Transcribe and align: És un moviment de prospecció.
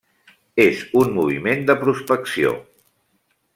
És 0.63 0.81
un 1.01 1.13
moviment 1.17 1.63
de 1.69 1.77
prospecció. 1.83 2.57